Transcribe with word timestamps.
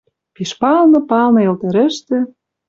«Пиш 0.35 0.51
палны, 0.59 0.99
палны, 1.09 1.39
Йыл 1.43 1.55
тӹрӹштӹ 1.61 2.17